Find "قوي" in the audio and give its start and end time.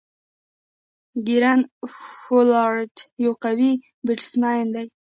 3.43-3.73